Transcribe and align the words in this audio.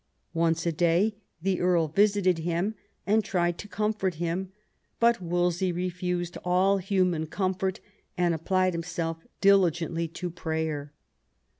Once 0.33 0.65
a 0.65 0.71
day 0.71 1.13
the 1.43 1.61
earl 1.61 1.87
visited 1.87 2.39
him 2.39 2.73
and 3.05 3.23
tried 3.23 3.59
to 3.59 3.67
comfort 3.67 4.15
him, 4.15 4.51
but 4.99 5.21
Wolsey 5.21 5.71
refused 5.71 6.39
all 6.43 6.79
human 6.79 7.27
comfort, 7.27 7.79
and 8.17 8.33
applied 8.33 8.73
himself 8.73 9.19
diligently 9.41 10.07
to 10.07 10.31
prayer. 10.31 10.91